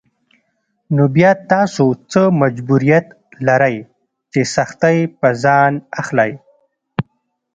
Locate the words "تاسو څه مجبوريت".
1.51-3.07